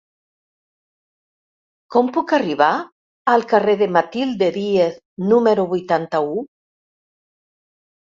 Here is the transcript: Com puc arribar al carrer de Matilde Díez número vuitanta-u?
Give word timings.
Com 1.95 2.07
puc 2.15 2.31
arribar 2.37 2.69
al 3.33 3.45
carrer 3.51 3.75
de 3.81 3.87
Matilde 3.97 4.47
Díez 4.55 4.95
número 5.35 5.67
vuitanta-u? 5.75 6.41